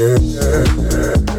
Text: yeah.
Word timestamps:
yeah. 0.00 1.29